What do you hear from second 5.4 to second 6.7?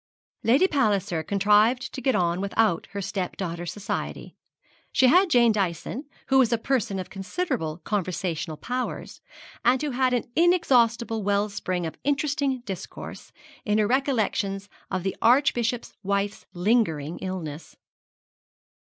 Dyson, who was a